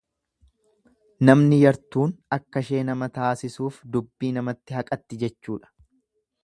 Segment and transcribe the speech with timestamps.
[1.29, 5.75] Namni yartuun akkashee nama taasisuuf dubbii namatti haqatti jechuudha.